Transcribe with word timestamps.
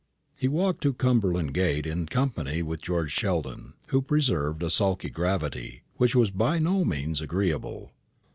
He 0.35 0.47
walked 0.47 0.81
to 0.81 0.93
Cumberland 0.95 1.53
gate 1.53 1.85
in 1.85 2.07
company 2.07 2.63
with 2.63 2.81
George 2.81 3.11
Sheldon, 3.11 3.75
who 3.89 4.01
preserved 4.01 4.63
a 4.63 4.71
sulky 4.71 5.11
gravity, 5.11 5.83
which 5.97 6.15
was 6.15 6.31
by 6.31 6.57
no 6.57 6.83
means 6.83 7.21
agreeable. 7.21 7.91